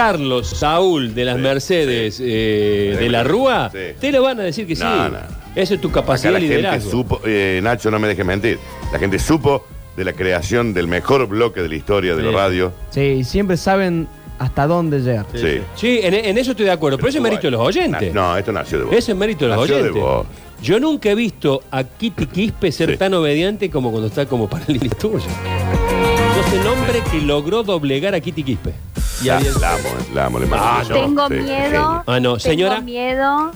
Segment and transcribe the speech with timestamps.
[0.00, 2.22] Carlos Saúl de las Sí, Mercedes sí.
[2.24, 3.24] eh, de la.
[3.24, 3.78] Rúa, Sí.
[4.00, 4.84] te lo van a decir que sí.
[4.84, 5.10] No.
[5.56, 8.60] Eso es tu Acá capacidad la de gente supo, eh, Nacho, no me dejes mentir.
[8.92, 9.66] La gente supo
[9.96, 12.72] de la creación del mejor bloque de la historia de la radio.
[12.90, 14.06] Sí, y siempre saben
[14.38, 15.26] hasta dónde llegar.
[15.34, 15.58] Sí.
[15.74, 18.14] Sí, en, en eso estoy de acuerdo, pero, eso es mérito de los oyentes.
[18.14, 18.94] No, esto nació de vos.
[18.94, 20.02] Eso es mérito de los Nació de oyentes.
[20.04, 20.26] vos.
[20.62, 22.96] Yo nunca he visto a Kitty Quispe ser Sí.
[22.96, 25.18] tan obediente como cuando está como paralítico tuyo.
[25.24, 28.72] Sos el hombre que logró doblegar a Kitty Quispe.
[29.20, 30.94] Y La, había- la amo, eh, la amo, le mando Ah, un beso.
[30.94, 31.60] Tengo Sí, miedo.
[31.62, 32.04] genio.
[32.06, 32.74] Ah, no, señora.
[32.76, 33.52] Tengo miedo.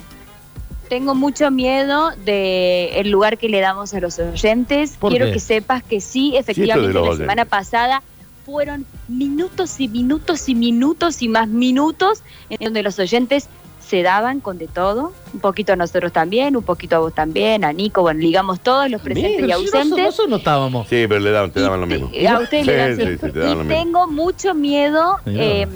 [0.88, 4.97] Tengo mucho miedo de el lugar que le damos a los oyentes.
[4.98, 5.33] ¿Por Quiero qué?
[5.33, 7.19] que sepas que sí, efectivamente, los la oyentes.
[7.21, 8.02] semana pasada
[8.45, 13.49] fueron minutos y minutos y minutos y más minutos en donde los oyentes
[13.95, 17.65] se daban con de todo, un poquito a nosotros también, un poquito a vos también,
[17.65, 20.05] a Nico, bueno, ligamos todos los presentes Pero y si nosotros, ausentes.
[20.05, 20.89] nosotros no estábamos.
[20.89, 22.11] Sí, pero le daban, te daban lo mismo.
[22.12, 23.29] y A ustedes Sí, le dan sí, siempre.
[23.29, 23.83] sí, te dan y lo mismo.
[23.85, 25.69] tengo mucho miedo eh,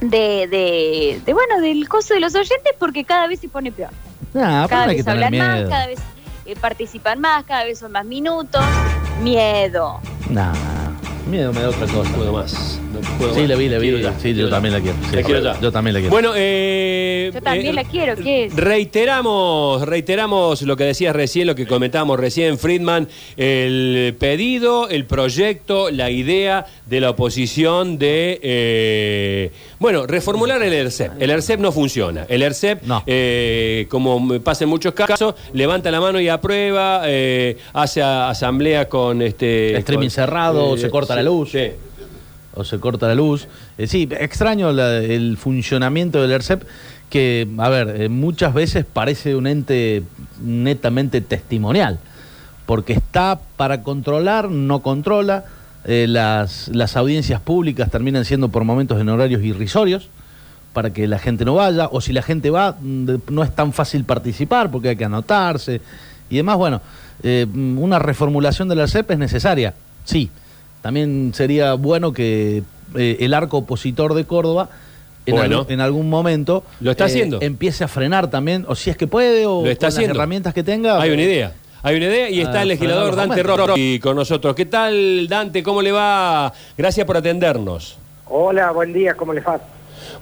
[0.00, 0.08] de,
[0.48, 3.90] de, de, bueno, del costo de los oyentes porque cada vez se pone peor.
[4.32, 5.68] Nah, pero cada no hay que vez tener hablan más, miedo.
[5.68, 5.98] cada vez
[6.46, 8.64] eh, participan más, cada vez son más minutos.
[9.22, 10.00] Miedo.
[10.30, 10.50] Nah,
[11.30, 12.10] miedo me da otra cosa.
[12.16, 12.80] Puedo más.
[13.34, 13.88] Sí, la vi, la vi.
[13.90, 14.96] Quiero ya, Sí, yo también la quiero.
[15.10, 15.60] Sí, La quiero ya.
[15.60, 16.10] Yo también la quiero.
[16.12, 18.54] Bueno, eh, Yo también eh, la quiero, ¿qué es?
[18.56, 25.90] Reiteramos, reiteramos lo que decías recién, lo que comentábamos recién, Friedman, el pedido, el proyecto,
[25.90, 31.12] la idea de la oposición de, eh, bueno, reformular el ERCEP.
[31.20, 32.26] El ERCEP no funciona.
[32.28, 33.02] El ERCEP, No.
[33.06, 38.88] eh, como me pasa en muchos casos, levanta la mano y aprueba, eh, hace asamblea
[38.88, 39.76] con este...
[39.78, 41.50] Streaming con- cerrado, se corta la luz.
[41.52, 41.70] Sí.
[42.54, 43.46] O se corta la luz.
[43.78, 46.62] Eh, sí, extraño la- el funcionamiento del ERCEP,
[47.10, 50.02] que, a ver, eh, muchas veces parece un ente
[50.42, 51.98] netamente testimonial,
[52.66, 55.44] porque está para controlar, no controla,
[55.84, 60.08] eh, las, las audiencias públicas terminan siendo por momentos en horarios irrisorios,
[60.72, 63.54] para que la gente no vaya, o si la gente va, mm, de- no es
[63.54, 65.80] tan fácil participar porque hay que anotarse
[66.30, 66.56] y demás.
[66.56, 66.80] Bueno,
[67.22, 69.74] mm, una reformulación del ERCEP es necesaria,
[70.04, 70.30] sí.
[70.84, 72.62] También sería bueno que
[72.94, 74.68] eh, el arco opositor de Córdoba
[75.24, 75.60] en, Bueno.
[75.60, 77.38] algún, en algún momento Lo está eh, haciendo.
[77.40, 80.12] empiece a frenar también, o si es que puede, o Lo está con haciendo.
[80.12, 81.00] las herramientas que tenga.
[81.00, 81.54] Hay una idea.
[81.82, 83.42] Hay una idea y está Ah, el legislador Dante.
[83.42, 84.54] Rossi con nosotros.
[84.54, 85.62] ¿Qué tal, Dante?
[85.62, 86.52] ¿Cómo le va?
[86.76, 87.96] Gracias por atendernos.
[88.26, 89.58] Hola, buen día, ¿cómo les va?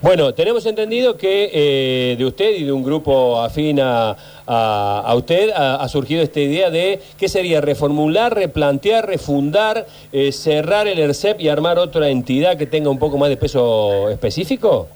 [0.01, 5.51] Bueno, tenemos entendido que eh, de usted y de un grupo afín a, a- usted
[5.55, 11.49] ha, surgido esta idea de qué sería reformular, replantear, refundar, eh, cerrar el ERCEP y
[11.49, 14.87] armar otra entidad que tenga un poco más de peso específico.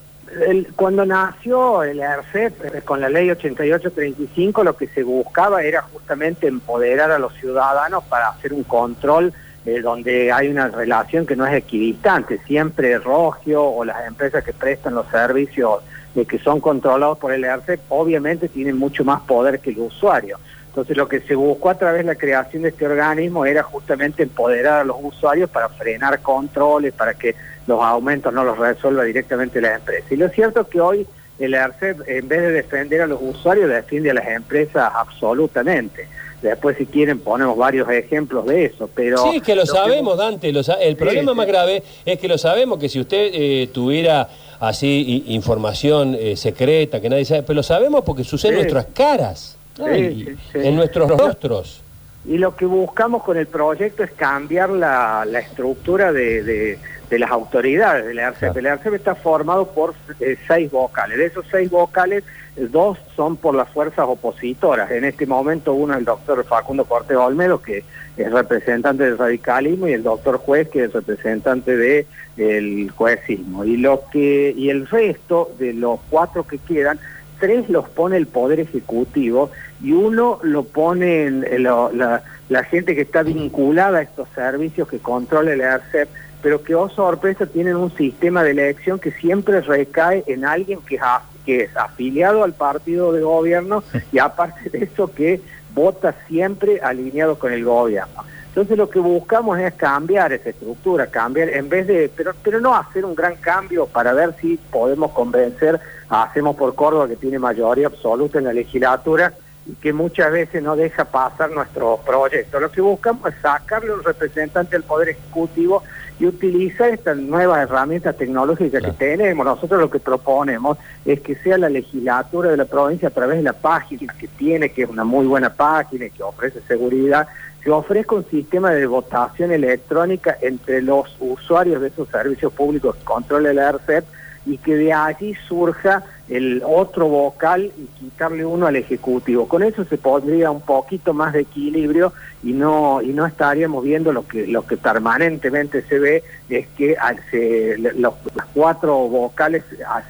[0.76, 6.48] Cuando nació el ERCEP eh, con la ley 8835, lo que se buscaba era justamente
[6.48, 9.34] empoderar a los ciudadanos para hacer un control
[9.68, 12.40] eh, donde hay una relación que no es equidistante.
[12.48, 15.82] Siempre Rogio o las empresas que prestan los servicios
[16.26, 20.40] que son controlados por el ERCEP, obviamente tienen mucho más poder que el usuario.
[20.70, 24.24] Entonces lo que se buscó a través de la creación de este organismo era justamente
[24.24, 27.36] empoderar a los usuarios para frenar controles, para que
[27.68, 30.08] los aumentos no los resuelva directamente la empresa.
[30.10, 31.08] Y lo cierto es que hoy
[31.40, 36.08] el ERCEP, en vez de defender a los usuarios, defiende a las empresas absolutamente.
[36.42, 38.88] Después, si quieren, ponemos varios ejemplos de eso.
[38.94, 40.52] Pero Sí, que lo sabemos, Dante.
[40.52, 41.38] lo sa- el problema sí.
[41.38, 47.02] más grave es que lo sabemos que si usted eh, tuviera así información eh, secreta
[47.02, 48.62] que nadie sabe, pero lo sabemos porque sucede en Sí.
[48.74, 51.82] nuestras caras, en nuestros rostros.
[52.26, 57.20] Y lo que buscamos con el proyecto es cambiar la, la estructura de, de- de
[57.20, 58.40] las autoridades del ERCEP.
[58.52, 58.60] Claro.
[58.60, 61.18] El ERCEP está formado por eh, seis vocales.
[61.18, 62.26] De esos seis vocales,
[62.58, 64.90] dos son por las fuerzas opositoras.
[64.92, 67.84] En este momento uno es el doctor Facundo Cortés Olmedo, que
[68.18, 73.64] es representante del radicalismo, y el doctor Juez, que es representante del de, juecismo.
[73.64, 77.00] Y, lo que, y el resto de los cuatro que quedan,
[77.40, 79.52] tres los pone el Poder Ejecutivo
[79.82, 85.62] y uno lo pone la, gente que está vinculada a estos servicios que controla el
[85.62, 86.10] ERCEP,
[86.42, 90.96] pero que, oh sorpresa, tienen un sistema de elección que siempre recae en alguien que
[90.96, 91.02] es,
[91.48, 95.42] que es afiliado al partido de gobierno y aparte de eso que
[95.74, 98.26] vota siempre alineado con el gobierno.
[98.50, 102.76] Entonces lo que buscamos es cambiar esa estructura, cambiar, en vez de, pero, pero no
[102.76, 105.80] hacer un gran cambio para ver si podemos convencer
[106.10, 109.34] a Hacemos por Córdoba, que tiene mayoría absoluta en la legislatura,
[109.68, 112.60] y que muchas veces no deja pasar nuestros proyectos.
[112.60, 115.84] Lo que buscamos es sacarle un representante del Poder Ejecutivo
[116.20, 118.98] y utilizar estas nuevas herramientas tecnológicas Claro.
[118.98, 119.46] que tenemos.
[119.46, 123.44] Nosotros lo que proponemos es que sea la legislatura de la provincia a través de
[123.44, 127.28] la página que tiene, que es una muy buena página y que ofrece seguridad,
[127.62, 133.04] que ofrezca un sistema de votación electrónica entre los usuarios de esos servicios públicos que
[133.04, 134.06] controla la ERCEP
[134.46, 139.48] y que de allí surja el otro vocal y quitarle uno al ejecutivo.
[139.48, 142.12] Con eso se pondría un poquito más de equilibrio
[142.44, 146.96] y no y no estaríamos viendo lo que lo que permanentemente se ve es que
[147.32, 148.14] se, los,
[148.54, 149.64] cuatro vocales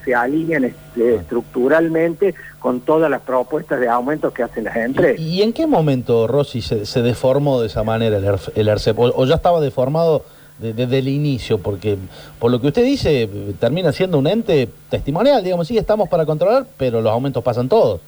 [0.04, 5.20] se alinean este, estructuralmente con todas las propuestas de aumento que hacen las empresas.
[5.20, 8.26] ¿Y, en qué momento, Rossi, se, deformó de esa manera el,
[8.56, 8.98] el ERCEP?
[9.00, 10.24] o ya estaba deformado?
[10.60, 11.98] Desde el inicio, porque
[12.40, 16.66] por lo que usted dice, termina siendo un ente testimonial, digamos, sí, estamos para controlar,
[16.78, 18.02] pero los aumentos pasan todos.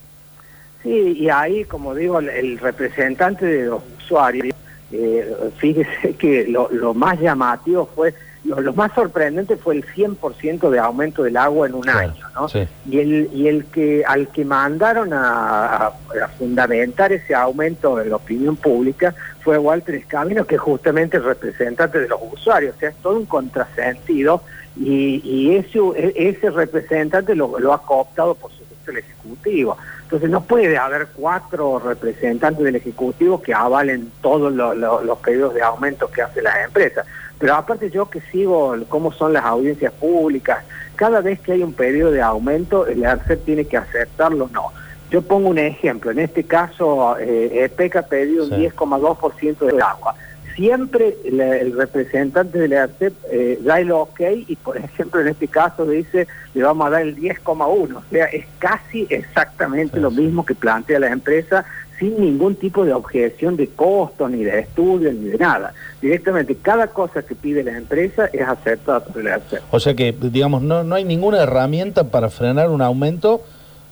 [0.84, 4.56] Sí, y ahí, como digo, el, representante de los usuarios,
[4.92, 8.14] eh, fíjese que lo, lo más llamativo fue
[8.58, 12.48] lo, más sorprendente fue el 100% de aumento del agua en un año, ¿no?
[12.90, 15.92] Y el y el que al que mandaron a,
[16.38, 22.00] fundamentar ese aumento en la opinión pública fue Walter Escamino, que es justamente el representante
[22.00, 24.42] de los usuarios, o sea, es todo un contrasentido
[24.76, 25.80] y, y ese,
[26.16, 29.78] ese representante lo, lo ha cooptado por supuesto el Ejecutivo.
[30.04, 36.10] Entonces no puede haber cuatro representantes del Ejecutivo que avalen todos los pedidos de aumento
[36.10, 37.06] que hace la empresa.
[37.40, 40.64] Pero aparte yo que sigo cómo son las audiencias públicas,
[40.96, 44.66] cada vez que hay un pedido de aumento, el ARCEP tiene que aceptarlo o no.
[45.10, 50.16] Yo pongo un ejemplo, en este caso eh, EPEC ha pedido un 10,2% del agua.
[50.56, 55.86] Siempre el representante del ARCEP eh, da el ok y por ejemplo en este caso
[55.86, 60.56] dice le vamos a dar el 10,1, o sea, es casi exactamente lo mismo que
[60.56, 61.64] plantea la empresa
[62.00, 65.74] sin ningún tipo de objeción de costo, ni de estudio, ni de nada.
[66.02, 69.62] Directamente, cada cosa que pide la empresa es aceptada por el ARCEP.
[69.70, 73.42] O sea que, digamos, no, no hay ninguna herramienta para frenar un aumento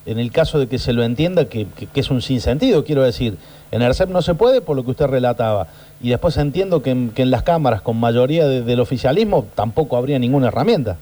[0.07, 3.37] en el caso de que se lo entienda que, es un sinsentido, quiero decir.
[3.71, 5.67] En ARCEP no se puede por lo que usted relataba.
[6.01, 10.95] Y después entiendo que en, las cámaras con mayoría del oficialismo tampoco habría ninguna herramienta.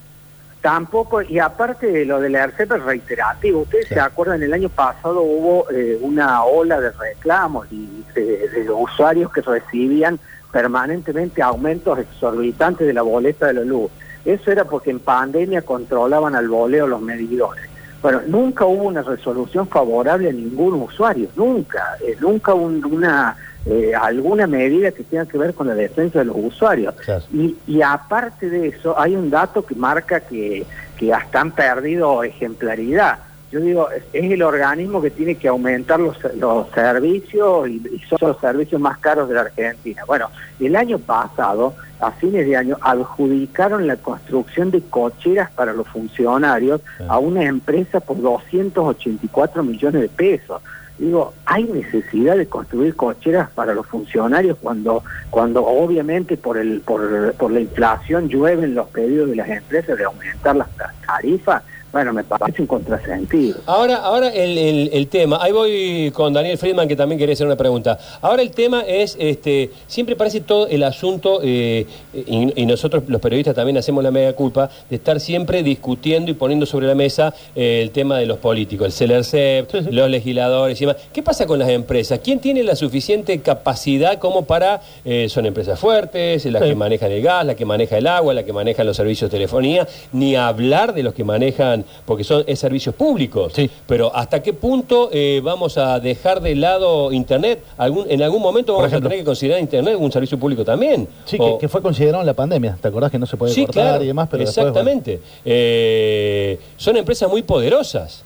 [0.65, 3.61] Tampoco, y aparte de lo de la ERCEP es reiterativo.
[3.61, 8.89] Ustedes se acuerdan, el año pasado hubo eh, una ola de reclamos y de, los
[8.91, 10.19] usuarios que recibían
[10.51, 13.91] permanentemente aumentos exorbitantes de la boleta de la luz.
[14.25, 17.69] Eso era porque en pandemia controlaban al voleo los medidores.
[18.01, 24.45] Bueno, nunca hubo una resolución favorable a ningún usuario, nunca, eh, nunca una eh, alguna
[24.45, 26.93] medida que tenga que ver con la defensa de los usuarios.
[27.33, 30.65] Y, y, aparte de eso, hay un dato que marca que,
[30.97, 33.19] que hasta han perdido ejemplaridad.
[33.51, 38.39] Yo digo, es, el organismo que tiene que aumentar los, los servicios y, son los
[38.39, 40.03] servicios más caros de la Argentina.
[40.05, 40.29] Bueno,
[40.59, 46.81] el año pasado, a fines de año, adjudicaron la construcción de cocheras para los funcionarios
[47.07, 50.61] a una empresa por 284 millones de pesos
[50.97, 57.33] digo, hay necesidad de construir cocheras para los funcionarios cuando, cuando obviamente por el, por,
[57.33, 60.69] por la inflación llueven los pedidos de las empresas de aumentar las
[61.05, 61.63] tarifas
[61.95, 63.55] bueno, me parece un contrasentido.
[63.65, 67.55] Ahora, ahora el, el, tema, ahí voy con Daniel Friedman que también quería hacer una
[67.55, 67.97] pregunta.
[68.21, 73.55] Ahora el tema es, este, siempre parece todo el asunto, eh, y, nosotros los periodistas
[73.55, 77.79] también hacemos la media culpa, de estar siempre discutiendo y poniendo sobre la mesa eh,
[77.81, 81.01] el tema de los políticos, el CELERCEP, los legisladores y demás.
[81.13, 82.19] ¿Qué pasa con las empresas?
[82.21, 87.21] ¿Quién tiene la suficiente capacidad como para, eh, son empresas fuertes, las que manejan el
[87.21, 90.93] gas, las que manejan el agua, las que manejan los servicios de telefonía, ni hablar
[90.93, 93.53] de los que manejan porque son es servicios públicos.
[93.53, 93.69] Sí.
[93.87, 97.63] Pero ¿hasta qué punto eh, vamos a dejar de lado Internet?
[97.77, 101.07] ¿Algún, ¿En algún momento vamos a tener que considerar Internet un servicio público también?
[101.25, 102.77] Sí, que, fue considerado en la pandemia.
[102.81, 104.27] ¿Te acordás que no se puede sí, cortar y demás?
[104.29, 105.19] Pero exactamente.
[105.43, 108.23] Eh, son empresas muy poderosas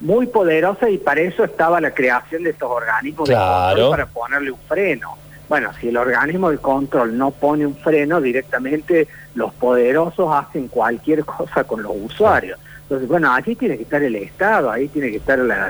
[0.00, 4.50] muy poderosas y para eso estaba la creación de estos organismos de control para ponerle
[4.50, 5.16] un freno.
[5.48, 11.24] Bueno, si el organismo de control no pone un freno, directamente los poderosos hacen cualquier
[11.24, 12.58] cosa con los usuarios.
[12.94, 15.68] Entonces, bueno, allí tiene que estar el Estado, ahí tiene que estar la,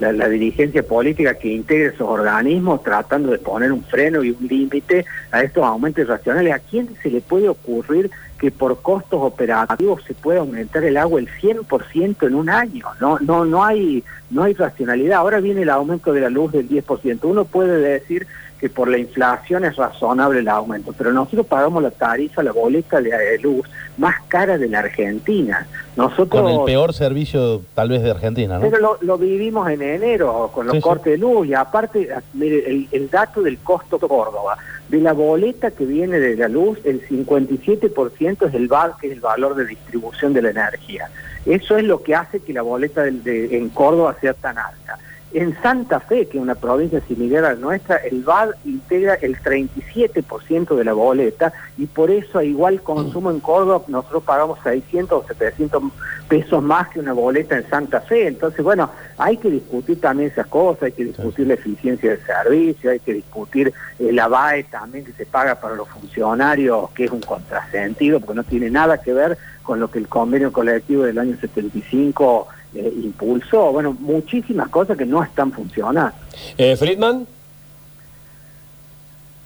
[0.00, 5.06] la, dirigencia política que integre esos organismos tratando de poner un freno y un límite
[5.30, 6.52] a estos aumentos racionales.
[6.52, 8.10] ¿A quién se le puede ocurrir
[8.40, 12.86] que por costos operativos se pueda aumentar el agua el 100% en un año?
[13.00, 15.18] No, no, no hay, no hay racionalidad.
[15.18, 17.20] Ahora viene el aumento de la luz del 10%.
[17.22, 18.26] Uno puede decir
[18.60, 23.00] que por la inflación es razonable el aumento, pero nosotros pagamos la tarifa, la boleta
[23.00, 25.66] de luz más cara de la Argentina.
[25.96, 28.68] Nosotros, con el peor servicio tal vez de Argentina, ¿no?
[28.68, 33.42] Pero lo, vivimos en enero con los cortes de luz y aparte, mire, el, dato
[33.42, 38.68] del costo Córdoba, de la boleta que viene de la luz, el 57% es el,
[38.68, 41.08] val, que es el valor de distribución de la energía.
[41.46, 44.98] Eso es lo que hace que la boleta de, en Córdoba sea tan alta.
[45.32, 49.36] En Santa Fe, que es una provincia similar a la nuestra, el VAD integra el
[49.36, 55.24] 37% de la boleta y por eso a igual consumo en Córdoba nosotros pagamos 600
[55.24, 55.82] o 700
[56.28, 58.26] pesos más que una boleta en Santa Fe.
[58.26, 62.90] Entonces, bueno, hay que discutir también esas cosas, hay que discutir la eficiencia del servicio,
[62.90, 67.20] hay que discutir el ABAE también que se paga para los funcionarios, que es un
[67.20, 71.36] contrasentido, porque no tiene nada que ver con lo que el convenio colectivo del año
[71.38, 73.72] 75 eh, impulsó.
[73.72, 76.12] Bueno, muchísimas cosas que no están funcionando.
[76.56, 77.26] Eh, Friedman.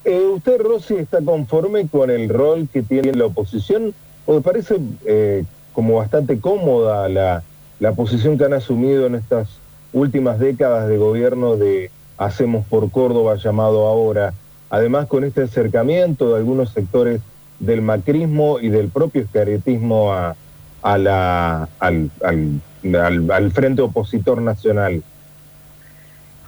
[0.05, 3.95] Eh, ¿Usted, Rossi, está conforme con el rol que tiene la oposición?
[4.27, 7.43] ¿O le parece eh, como bastante cómoda la,
[7.79, 9.49] la posición que han asumido en estas
[9.93, 14.35] últimas décadas de gobierno de Hacemos por Córdoba, llamado ahora?
[14.71, 17.21] Además, con este acercamiento de algunos sectores
[17.61, 20.35] del macrismo y del propio escarietismo a,
[20.83, 25.03] a la, al, al, al, Frente Opositor Nacional.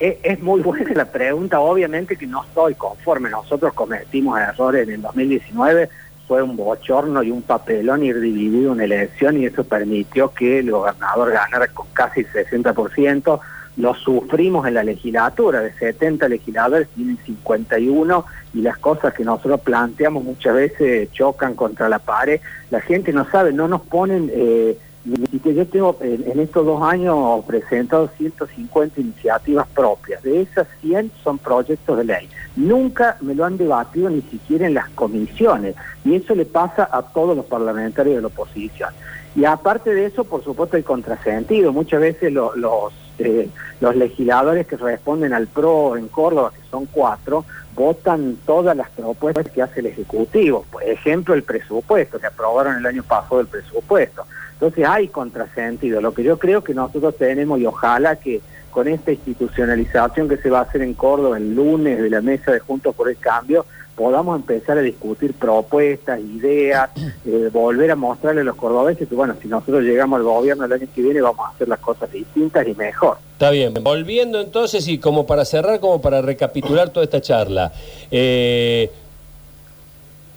[0.01, 5.03] Es, muy buena la pregunta, obviamente que no estoy conforme, nosotros cometimos errores en el
[5.03, 5.89] 2019,
[6.27, 10.71] fue un bochorno y un papelón ir dividido una elección y eso permitió que el
[10.71, 13.41] gobernador ganara con casi 60%,
[13.77, 18.25] lo sufrimos en la legislatura, de 70 legisladores tienen 51
[18.55, 23.31] y las cosas que nosotros planteamos muchas veces chocan contra la pared, la gente no
[23.31, 24.31] sabe, no nos ponen...
[24.35, 30.23] Eh, y que yo tengo en, estos dos años presentado 150 iniciativas propias.
[30.23, 32.29] De esas 100 son proyectos de ley.
[32.57, 35.75] Nunca me lo han debatido ni siquiera en las comisiones.
[36.05, 38.91] Y eso le pasa a todos los parlamentarios de la oposición.
[39.37, 41.73] Y aparte de eso, por supuesto, hay contrasentido.
[41.73, 46.87] Muchas veces lo, los, eh, los legisladores que responden al PRO en Córdoba, que son
[46.87, 47.45] cuatro,
[47.75, 50.65] votan todas las propuestas que hace el Ejecutivo.
[50.71, 54.25] Por ejemplo, el presupuesto, que aprobaron el año pasado el presupuesto.
[54.65, 56.01] Entonces hay contrasentido.
[56.01, 58.41] Lo que yo creo que nosotros tenemos, y ojalá que
[58.71, 62.51] con esta institucionalización que se va a hacer en Córdoba el lunes de la mesa
[62.51, 66.89] de Juntos por el Cambio, podamos empezar a discutir propuestas, ideas,
[67.27, 70.73] eh, volver a mostrarle a los cordobeses que, bueno, si nosotros llegamos al gobierno el
[70.73, 73.19] año que viene, vamos a hacer las cosas distintas y mejor.
[73.33, 73.75] Está bien.
[73.83, 77.71] Volviendo entonces, y como para cerrar, como para recapitular toda esta charla,
[78.11, 78.91] eh,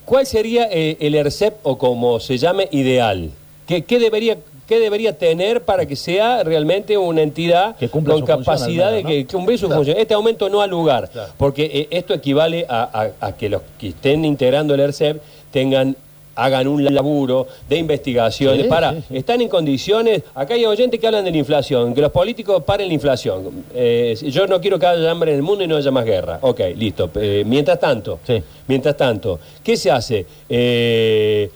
[0.03, 3.31] ¿cuál sería eh, el ERCEP o como se llame ideal?
[3.67, 8.25] ¿Qué, qué debería qué debería tener para que sea realmente una entidad Que cumpla con
[8.25, 9.79] capacidad de que, que cumplir su Claro.
[9.79, 9.97] función.
[9.97, 11.31] Este aumento no ha lugar, Claro.
[11.37, 15.21] porque eh, esto equivale a, a- a que los que estén integrando el ERCEP
[15.51, 15.95] tengan
[16.35, 18.57] hagan un laburo de investigación.
[18.57, 19.17] Sí, para, sí, sí.
[19.17, 22.89] están en condiciones, acá hay oyentes que hablan de la inflación, que los políticos paren
[22.89, 23.63] la inflación.
[23.73, 26.37] Eh, yo no quiero que haya hambre en el mundo y no haya más guerra.
[26.41, 27.09] Ok, listo.
[27.15, 28.19] Eh, mientras tanto,
[28.67, 30.25] mientras tanto, ¿qué se hace?
[30.47, 31.49] Eh,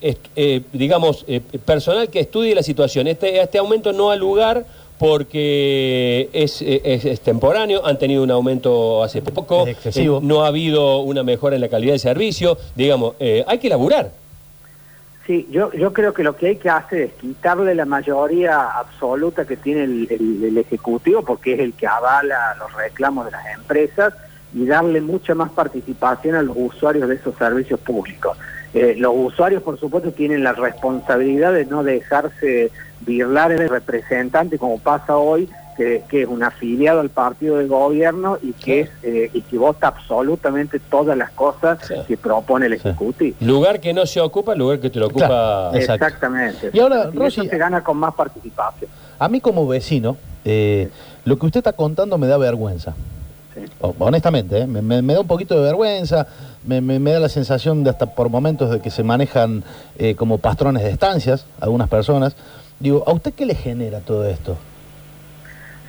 [0.00, 3.06] eh, digamos, eh, personal que estudie la situación.
[3.06, 4.64] Este, este aumento no ha lugar
[4.98, 9.64] porque es, eh, es- es temporáneo, han tenido un aumento hace poco,
[10.20, 13.68] eh, no ha habido una mejora en la calidad del servicio, digamos, eh, hay que
[13.68, 14.10] laburar.
[15.26, 19.44] Sí, yo, yo creo que lo que hay que hacer es quitarle la mayoría absoluta
[19.44, 23.44] que tiene el, el- el Ejecutivo, porque es el que avala los reclamos de las
[23.54, 24.14] empresas,
[24.54, 28.38] y darle mucha más participación a los usuarios de esos servicios públicos.
[28.74, 32.70] Eh, los usuarios, por supuesto, tienen la responsabilidad de no dejarse
[33.00, 37.66] birlar en el representante, como pasa hoy, que, que es un afiliado al partido de
[37.66, 41.94] gobierno y que, es, eh, y que vota absolutamente todas las cosas Sí.
[42.08, 42.88] que propone el Sí.
[42.88, 43.36] Ejecutivo.
[43.40, 45.26] Lugar que no se ocupa, lugar que te lo ocupa.
[45.26, 45.74] Claro.
[45.76, 46.70] Exactamente.
[46.72, 48.90] Y ahora, Rosy- se gana con más participación.
[49.18, 50.88] A mí como vecino, eh,
[51.26, 52.94] lo que usted está contando me da vergüenza.
[53.80, 54.66] Honestamente, ¿eh?
[54.66, 56.26] me, da un poquito de vergüenza,
[56.64, 59.64] me da la sensación de hasta por momentos de que se manejan
[59.98, 62.36] eh, como patrones de estancias algunas personas.
[62.78, 64.56] Digo, ¿a usted qué le genera todo esto?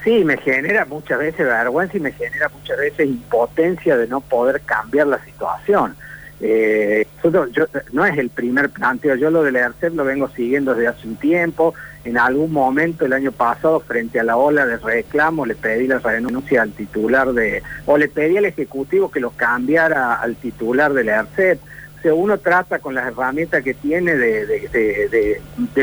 [0.03, 4.61] Sí, me genera muchas veces vergüenza y me genera muchas veces impotencia de no poder
[4.61, 5.95] cambiar la situación.
[6.39, 10.87] Eh, yo- no es el primer planteo, yo lo del ERCEP lo vengo siguiendo desde
[10.87, 11.73] hace un tiempo.
[12.03, 15.99] En algún momento el año pasado, frente a la ola de reclamo, le pedí la
[15.99, 21.09] renuncia al titular de, o le pedí al Ejecutivo que lo cambiara al titular del
[21.09, 21.59] ERCEP.
[21.97, 25.41] O sea, uno trata con las herramientas que tiene de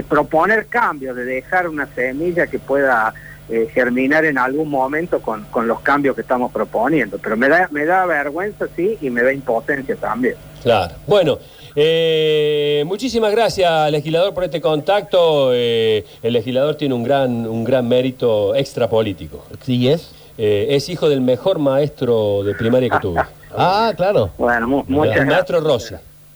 [0.08, 3.12] proponer cambios, de dejar una semilla que pueda
[3.48, 7.18] eh, germinar en algún momento con, con los cambios que estamos proponiendo.
[7.18, 10.34] Pero me da, me da vergüenza, sí, y me da impotencia también.
[10.62, 10.94] Claro.
[11.06, 11.38] Bueno,
[11.76, 15.50] eh, muchísimas gracias, legislador, por este contacto.
[15.52, 19.44] Eh, el legislador tiene un gran, un gran mérito extrapolítico.
[19.62, 20.12] ¿Sí es?
[20.38, 23.22] Eh, es hijo del mejor maestro de primaria que tuve.
[23.56, 24.30] Ah, claro.
[24.36, 25.26] Bueno, mu- muchas el gracias.
[25.28, 25.94] maestro Rossi.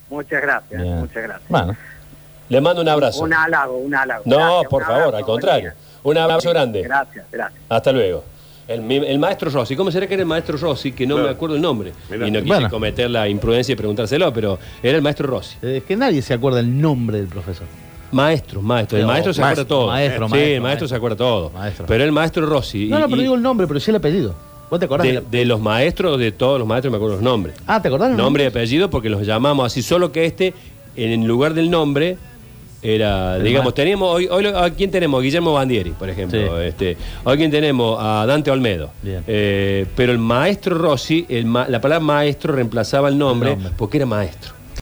[0.08, 1.48] Muchas gracias, muchas gracias.
[1.48, 1.76] Bueno,
[2.48, 3.24] Le mando un abrazo.
[3.24, 4.22] Un halago, un halago.
[4.24, 5.72] No, Gracias, por favor, abrazo, al contrario.
[6.02, 6.82] Un abrazo grande.
[6.82, 7.60] Gracias, gracias.
[7.68, 8.24] Hasta luego.
[8.66, 10.92] El, maestro Rossi, ¿cómo será que era el maestro Rossi?
[10.92, 11.28] Que no Claro.
[11.30, 11.92] me acuerdo el nombre.
[12.10, 12.28] Mirá.
[12.28, 12.68] Y no quise Bueno.
[12.70, 15.56] cometer la imprudencia de preguntárselo, pero era el maestro Rossi.
[15.62, 17.66] Es que nadie se acuerda el nombre del profesor.
[18.12, 18.98] Maestro, maestro.
[18.98, 19.86] El maestro se maestro, acuerda todo.
[19.88, 21.52] maestro, sí, maestro, el maestro se acuerda todo.
[21.86, 22.88] Pero el maestro Rossi.
[22.88, 24.34] No, y- no, pero y digo el nombre, pero sí el apellido.
[24.70, 25.30] ¿Vos te acordás?
[25.30, 27.54] de, los maestros, de todos los maestros, me acuerdo los nombres.
[27.66, 28.10] Ah, ¿te acordás?
[28.10, 30.52] Nombre y apellido porque los llamamos así, solo que este,
[30.94, 32.18] en lugar del nombre,
[32.82, 35.22] era, El digamos, teníamos, hoy, hoy, ¿a quién tenemos?
[35.22, 36.38] Guillermo Bandieri, por ejemplo.
[36.58, 36.64] Sí.
[36.64, 38.90] Este, hoy quién tenemos a Dante Olmedo.
[39.04, 43.72] Eh, pero el maestro Rossi, el ma- la palabra maestro reemplazaba el nombre, El nombre.
[43.76, 44.54] porque era maestro.